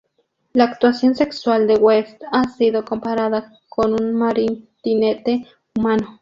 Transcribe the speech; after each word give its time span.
La 0.53 0.63
actuación 0.63 1.13
sexual 1.13 1.67
de 1.67 1.75
West 1.75 2.19
ha 2.31 2.49
sido 2.49 2.83
comparada 2.83 3.59
con 3.69 3.93
un 3.93 4.15
martinete 4.15 5.45
humano. 5.77 6.19